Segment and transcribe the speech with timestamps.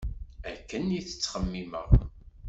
[0.51, 1.87] Akken i s-ttxemmimeɣ.